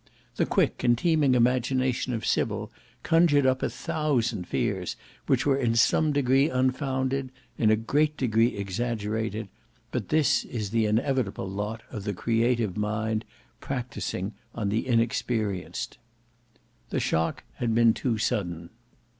[0.37, 2.71] The quick and teeming imagination of Sybil
[3.03, 4.95] conjured up a thousand fears
[5.27, 9.47] which were in some degree unfounded, in a great degree exaggerated,
[9.91, 13.25] but this is the inevitable lot of the creative mind
[13.59, 15.99] practising on the inexperienced.
[16.89, 18.71] The shock too had been sudden.